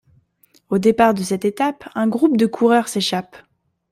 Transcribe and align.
Au 0.69 0.79
départ 0.79 1.13
de 1.13 1.21
cette 1.21 1.45
étape, 1.45 1.87
un 1.93 2.07
groupe 2.07 2.35
de 2.35 2.47
coureurs 2.47 2.87
s'échappe. 2.87 3.37